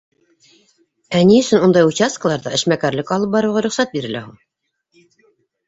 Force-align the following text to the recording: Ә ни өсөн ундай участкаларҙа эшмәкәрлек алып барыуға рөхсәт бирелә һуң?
Ә 1.17 1.21
ни 1.31 1.35
өсөн 1.41 1.65
ундай 1.67 1.85
участкаларҙа 1.91 2.55
эшмәкәрлек 2.59 3.13
алып 3.19 3.37
барыуға 3.39 3.65
рөхсәт 3.69 3.95
бирелә 3.99 4.25
һуң? 4.27 4.43